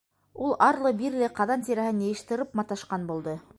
Ул 0.45 0.55
арлы-бирле 0.67 1.29
ҡаҙан 1.41 1.67
тирәһен 1.69 2.01
йыйыш-тырып 2.07 2.59
маташҡан 2.61 3.09
булды. 3.13 3.41